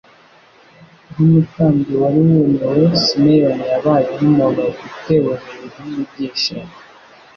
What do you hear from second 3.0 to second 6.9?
Simeyoni yabaye nk'umuntu utewe hejuru n'ibyishimo